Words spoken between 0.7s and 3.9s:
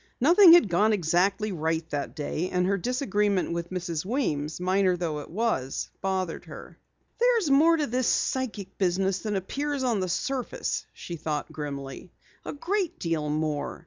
exactly right that day, and her disagreement with